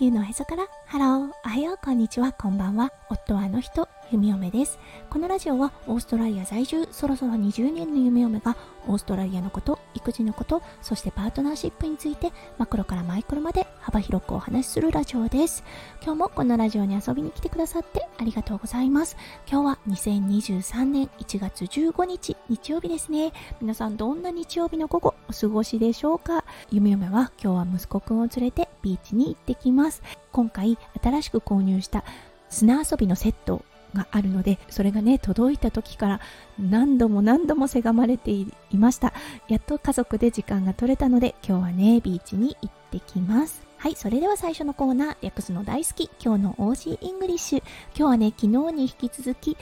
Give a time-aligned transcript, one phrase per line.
[0.00, 0.66] 球のへそから。
[0.86, 2.90] ハロー、おはよう、こんにちは、こんばんは。
[3.10, 4.78] 夫はあの人、弓嫁です。
[5.08, 8.56] このラジオはオーストラリア在住、そろそろ20年の弓嫁が
[8.88, 15.62] オーストラリアのこと、育児のこと、そしてパートナーシップについてマクロからマイクロまで幅広くお話しするラジオです。
[16.02, 19.16] 今日もこのラジオに遊びに来てくださってありがとうございます。
[19.48, 23.32] 今日は2023年1月15日、日曜日ですね。
[23.60, 26.44] 皆さんどんな日曜日の午後お過ごしでしょうか？
[26.70, 30.02] 弓嫁は今日は息子くんを連れてビーチに行ってきます。
[30.32, 32.02] 今回新しく購入した
[32.48, 36.20] 砂遊びのセットがあるのでそれがね届いた時から
[36.58, 39.12] 何度も何度もせがまれていました。
[39.48, 43.66] やっと家族で時間が取れたので今日はねビーチに行ってきます。
[43.76, 46.10] はいそれでは最初のコーナー略すの大好き。
[46.22, 47.58] 今日の Aussie English。
[47.96, 49.56] 今日はね昨日に引き続き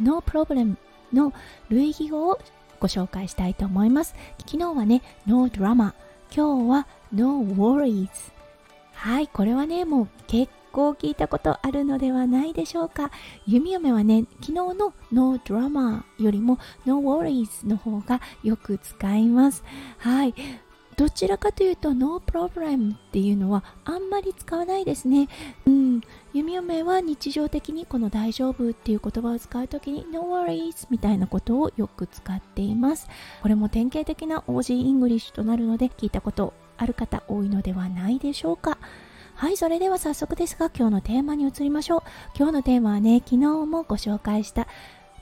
[0.00, 0.76] No problem
[1.12, 1.32] の
[1.68, 2.38] 類義語を
[2.80, 4.14] ご紹介したいと思います。
[4.38, 5.94] 昨日はね No drama
[6.34, 8.08] 今日は No worries
[8.92, 13.10] はいこれはねもう結構聞いたことあるのではないでしょうか
[13.46, 19.64] 弓嫁はね昨日の No Drama よりも No Worries の方がよく使います
[19.98, 20.34] はい
[20.98, 25.28] どちらかというと No problem っていうのはあんまり使わないですね。
[25.64, 26.00] うん。
[26.32, 33.08] 弓嫁は日常的にこの大丈夫っていう言葉を使うときに No worries みたいなことをよく使っています。
[33.42, 38.76] これも典型的な OG イングリッシュとなるので聞いたことある方多いのではないでしょうか。
[39.38, 42.02] はい、それでは早速ですが今日のテーマに移りましょう。
[42.36, 43.36] 今日のテーマはね、昨日
[43.66, 44.66] もご紹介した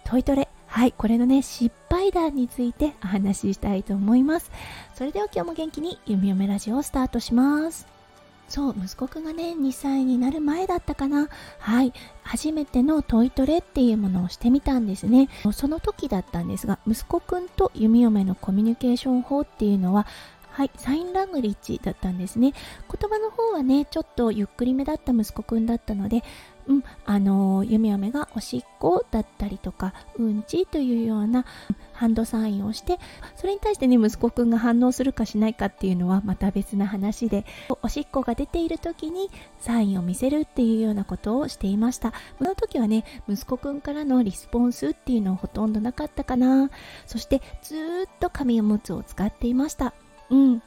[0.05, 0.49] トイトレ。
[0.69, 4.51] はい、これのね、失敗談についてお話ししたいと思います。
[4.95, 7.87] それでは今日も元気に夢嫁ラジオをスタートします。
[8.49, 11.29] そう、息子くんがね、2歳になる前だったかな。
[11.59, 11.93] はい、
[12.23, 15.29] 初めてのトイトレっていうものをしてみたんですね。
[15.53, 20.07] その時だったんですが、息子くんと夢嫁のコミュニケーション法っていうのは、
[20.57, 22.55] はい、サインラングリッジだったんですね。
[22.91, 26.25] 言葉の方はね、ちょっとゆっくりめだった息子くんだったので、
[26.67, 31.45] うん、あのー、弓嫁がおしっこだったりとか、うんちというような
[31.93, 32.99] ハンドサインをして、
[33.35, 37.45] それに対してね、息子くんが反応するかしないかっていうのはまた別な話で、
[37.83, 39.29] おしっこが出ている時に
[39.61, 42.15] サインを見せるっていうようなことをしていました。
[42.39, 46.71] その時はね、息子くんからのリスポンスっていうのはほとんどなかったかな。
[47.05, 47.75] そしてず
[48.07, 49.93] っと紙おむつを使っていました。
[50.31, 50.63] うん。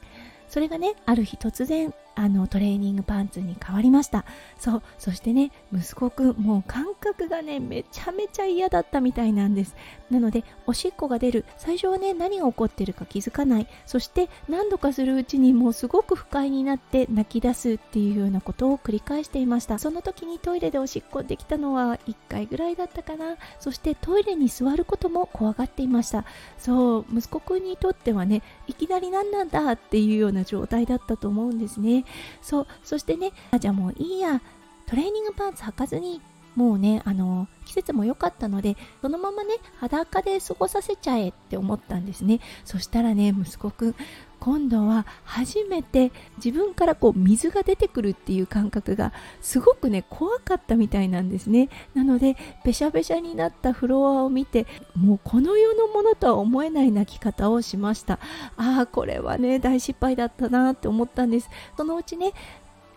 [0.48, 4.26] それがね、ある日突然、あの、トレーニングパンツに変わりました。
[4.58, 4.84] そう。
[4.98, 9.74] そしてね、息子くん、もう感覚がね、めちゃめちゃ嫌だったみたいなんです。
[10.12, 11.46] なので、おしっこが出る。
[11.58, 13.68] 最初はね、何が起こってるか気づかない。
[13.86, 19.80] そして、何度かするうちにもうすごく不快になって泣き出すっていうようなことを繰り返していました。
[19.80, 23.38] その時にトイレでおしっこできたのは1回ぐらいだったかな。
[23.62, 26.26] そしてトイレに座ることも怖がっていました。
[26.58, 32.04] そう、息子くんにとってはね、いきなり何なんだっていうような状態だったと思うんですね。
[32.42, 34.42] そう、そしてね、あじゃあもういいや、
[34.86, 36.22] トレーニングパンツ履かずに
[36.60, 42.42] もうね、あの、季節も良かったので、そのままね、裸で過ごさせちゃえって思ったんですね。
[42.66, 43.96] そしたらね、息子くん、
[44.42, 51.70] 今度は初めて自分からこう水が出てくるっていう感覚がすごくね怖かったみたいなんですね。
[51.94, 54.66] なのでべしゃべしゃになったフロアを見て
[54.96, 58.20] もうこの世のものとは思えない泣き方をしました。
[58.56, 61.50] ああこれはね大失敗だったなって思ったんです。
[61.76, 62.34] そのうちね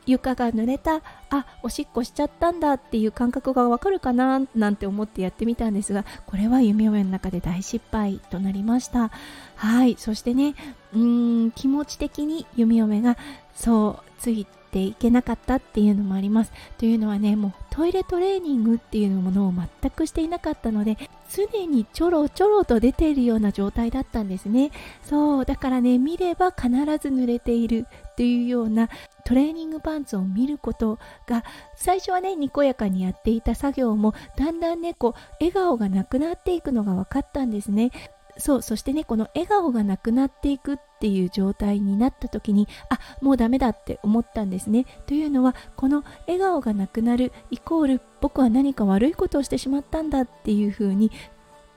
[0.07, 9.11] 床が濡れたあおしっこしちゃったんだっていう感覚がわかるかななんて思ってやってみたんですがこれは夢嫁の中で大失敗となりました。
[9.57, 10.55] はいそしてね
[10.93, 13.17] うーん気持ち的に弓嫁が
[13.55, 16.53] そうついていけなかったっていうのもあります。
[16.79, 20.97] というのはねもうトイレトレーニングっていうものを全くしていなかったので
[21.31, 24.71] 常にちょろちょろと出ているような状態だったんですね。
[25.05, 26.75] そうだからね見れば必ず
[27.09, 28.89] 濡れているっていうような
[29.25, 31.45] トレーニングパンツを見ることが
[31.77, 37.91] 最初はねにこやかにやっていた作業もだんだんねこう笑顔がなくなっていくのが分かったんですね。
[38.39, 44.87] そうそしてねこの笑顔がなくなっていくっていう状態になった時にあもうダメだって思ったんですね。
[45.07, 51.11] というのはこの笑顔がなくなるイコール僕は何か悪いことをしてしまったんだっていう風に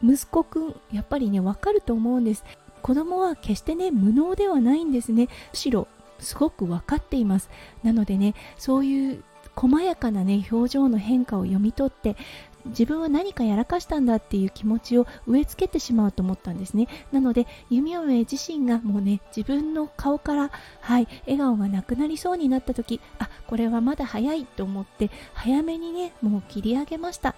[0.02, 2.46] 息子くんやっぱりねわかると思うんです。
[2.82, 5.28] 子供は決してね無能ではないんですね。
[5.52, 5.88] むしろ
[6.20, 7.50] すごく分かっています。
[7.84, 9.24] なのでねそういう
[9.56, 12.18] 細やかなね表情の変化を読み取って
[12.66, 16.88] 自分は何かやらかしたんだっていう気持ちを植え付けてしまうと思ったんですね。
[17.12, 20.52] なので弓嫁自身がもうね自分の顔から
[20.82, 27.36] はい笑顔がなくなりそうになった時あこれはまだ早いと思って早めにねもう切り上げました。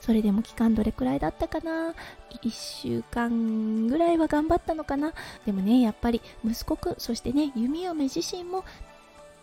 [0.00, 1.94] それでも期間どれくらいだったかな
[2.42, 5.12] ？1週間ぐらいは頑張ったのかな？
[5.46, 8.64] でもねやっぱり息子くんそしてね弓嫁自身も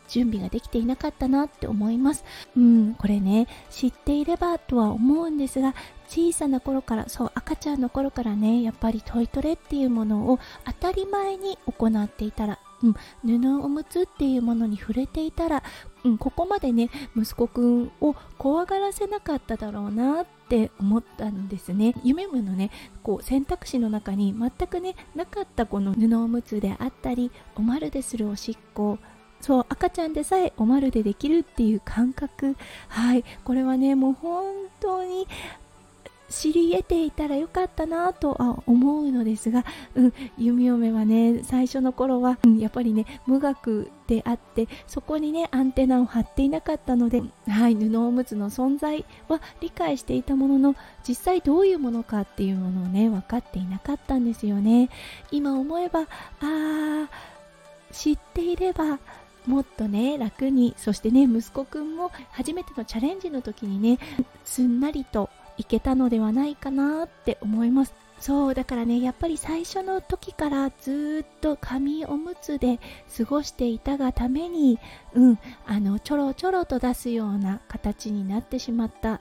[0.07, 2.23] 準備ができていなかったなって思います。
[2.55, 5.73] うんこれね知っていればとは思うんですが
[6.07, 15.63] 小さな頃からそう赤ちゃんの頃からねやっぱりトイトレっていうものを当たり前に行っていたらうん、布おむつっていうものに触れていたら、
[16.05, 21.95] うん、ここまでね息子くんを怖がらせなかっただろうなって思ったんですね。
[22.03, 22.69] 夢夢のね
[23.01, 28.99] こう選択肢の中に全くねなかったこの布おむつであったりおまるでするおしっこ
[29.41, 32.55] そう赤ちゃんでさえおまるでできるっていう感覚。
[32.87, 33.23] はい。
[33.43, 35.27] これはねもう本当に
[36.29, 39.63] 知り得ていたらよかったなとは思うのですが、
[39.95, 50.75] うん、弓嫁はね最初の頃は、うん、やっぱりね無学であってそこにねアンテナを張っていなかったので、はい、布おむつの存在は理解していたものの
[51.07, 54.89] 実際どういうものかっていうものをね分かっていなかったんですよね。
[55.31, 57.07] 今思えばあー
[57.91, 58.99] 知っていれば
[59.45, 63.99] もっとね楽にそしてね息子くんも初めてのチャレンジの時にね
[64.43, 67.93] すんなりといけたのではないかなって思います。
[68.19, 72.79] そうだからねやっぱり最初の時からずっと紙おむつで
[73.15, 74.79] 過ごしていたがために
[75.13, 79.19] うんあのちょろちょろと出すような形になってしまった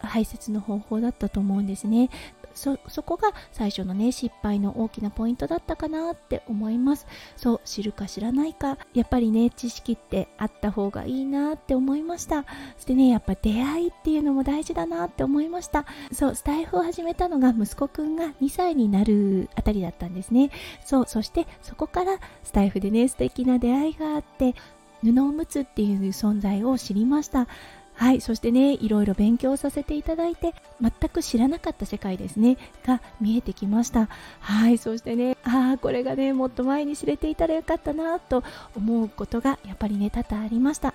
[0.00, 2.10] 排泄の方法だったと思うんですね。
[2.54, 7.06] そこが最初のね失敗の大きなポイントだったかなって思います。
[7.36, 8.78] そう知るか知らないか。
[8.94, 12.44] やっぱりね知識ってあった方がいいなって思いました。
[12.76, 15.84] そしてねやっぱ出会いっていうのも大事だなって思いました。
[16.12, 20.50] そうスタイフを始めたのが息子くんが2歳になるあたりだったんですね。
[20.84, 24.54] そうそしてそこからスタイフでね素敵な出会いがあって
[25.02, 27.46] 布おむつっていう存在を知りました。
[27.94, 32.56] はいそしてねいろいろ勉強させていただいて全く知らなかった世界ですね
[32.86, 34.08] が見えてきました
[34.40, 38.42] はいそしてねああこれがねもっと前に知れていたらよかったなと
[38.76, 40.94] 思うことがやっぱりね多々ありました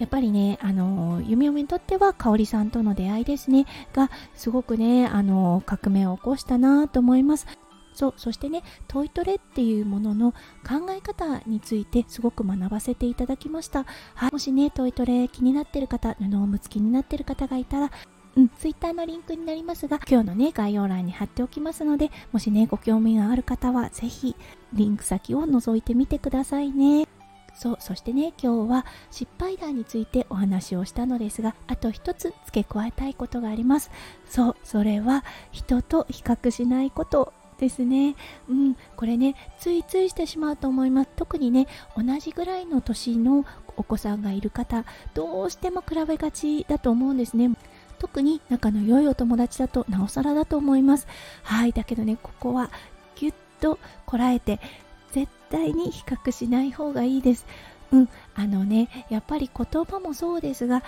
[0.00, 7.46] やっぱりね、あの、弓嫁にとっては香織さんとの出会いですね、がすごくね、あの、革命を起こしたなと思います。
[7.92, 10.32] そうそしてねトイトレっていうものの
[10.66, 13.84] 考え方についてすごく学ばせていただきました、
[14.14, 17.90] はい、もしねトイトレ気になってる方布おむつ気になってる方がいたら
[18.36, 24.36] うん、ツイッターのリンクになりますが、今日のね、概要欄に貼っておきますので、もしね、ご興味がある方は、ぜひ、
[24.72, 27.08] リンク先を覗いてみてくださいね。
[27.54, 33.90] そう、そしてね、今日は失敗談についてお話をしたのですが、あと一つ付け加えたいことがあります。
[34.26, 38.16] そう、それは、人と比較しないことですね。
[38.48, 41.10] うん、これね、ついついしてしまうと思います。
[41.14, 41.66] 特にね、
[41.96, 43.44] 同じぐらいの年の
[43.76, 44.84] お子さんがいる方、
[45.14, 47.50] どうしても比べがちだと思うんですね。
[47.98, 51.06] 特に仲の良いお友達だとなおさらだと思います。
[51.42, 52.70] はい、だけどね、ここは
[53.14, 54.58] ぎゅっとこらえて、
[55.12, 57.46] 絶対に比較しない方がいいです。
[57.92, 60.82] うん、あのね、やっぱり言葉もそうですが、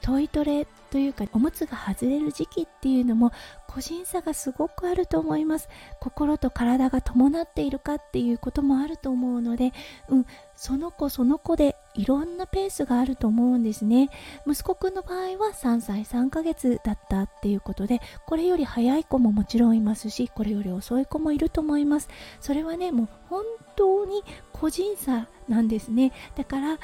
[0.00, 3.32] トイトレというかおむつが外れる時期っていうのも
[3.66, 5.68] 個人差がすごくあると思います。
[6.00, 9.72] 心と体が伴っているかっていうこともあると思うので、
[10.08, 14.08] うん、その子その子でいろんなペースがあると思うんですね。
[14.46, 22.08] 息子くんの場合は3歳3ヶ月だったっていうことでこれより早い子ももちろんいますしこれより遅い子もいると思います。
[22.40, 23.44] それはねもう本
[23.76, 24.22] 当に
[24.52, 26.12] 個人差なんですね。
[26.36, 26.78] だから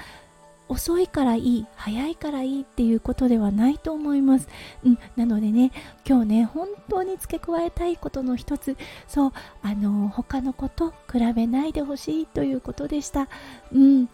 [0.68, 4.48] 遅いからいい早いからいいっていうことではないと思います、
[4.84, 5.72] うん、なのでね
[6.08, 8.76] 今日ね本当に付け加えたいことの一つ。
[9.06, 13.28] そうあの他の子と比べないでほしいということでした。
[13.72, 14.08] うん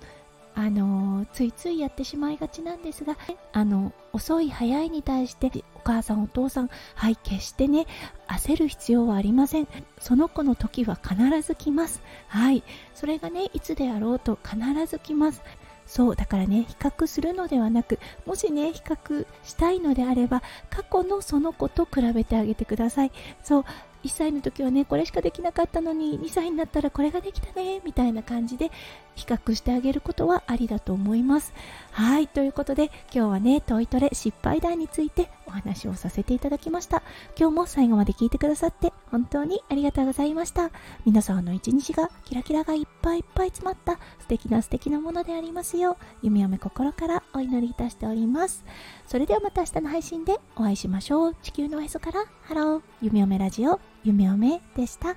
[0.55, 3.17] あのついついやってしまいがちなんですが
[3.53, 7.87] あの遅い早いに対してお母さんお父さんはい決してね
[8.29, 9.69] 焦る必要はありません。
[9.99, 12.03] その子の時は必ず来ます。
[12.29, 12.63] はい
[12.95, 15.43] それがねいつであろうと必ず来ます。
[15.91, 23.13] そうだからね比較するのではなくもしね比較したいのであれば過去のその子と比べてあげてください。
[23.43, 23.65] そう
[24.05, 28.71] 1歳の時はねこれしかできなかったのに2歳になったらこれができたねみたいな感じで
[29.17, 31.53] 比較してあげることはありだと思います。
[31.91, 37.03] はいということで今日はねトイトレ失敗談についてお話をさせていただきました。
[37.37, 40.71] 今日も最後まで聞いてくださって本当にありがとうございました。
[41.05, 48.65] 皆さんの一日がキラキラがいっぱいいっぱい詰まった素敵な素敵なものでありますよう夢嫁心からお祈りいたしております。
[49.07, 51.35] それではまた明日の配信でお会いしましょう。
[51.43, 52.83] 地球のおへそからハロー。
[53.03, 55.17] 夢嫁ラジオ夢嫁でした。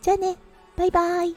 [0.00, 0.36] じゃあね、
[0.76, 1.36] バイバイ。